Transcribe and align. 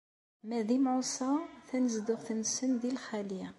Ma 0.47 0.59
d 0.67 0.69
imɛuṣa, 0.77 1.31
tanezduɣt-nsen 1.67 2.71
di 2.81 2.91
lxali. 2.97 3.43